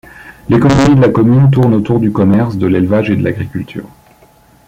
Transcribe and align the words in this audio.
L’économie 0.49 0.95
de 0.95 1.01
la 1.01 1.09
commune 1.09 1.51
tourne 1.51 1.75
autour 1.75 1.99
du 1.99 2.11
commerce 2.11 2.57
de 2.57 2.65
l’élevage 2.65 3.11
et 3.11 3.15
de 3.15 3.23
l’agriculture. 3.23 3.85